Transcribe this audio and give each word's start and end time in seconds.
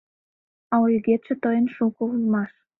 А 0.73 0.75
ойгетше 0.85 1.33
тыйын 1.43 1.65
шуко 1.75 2.01
улмаш. 2.11 2.51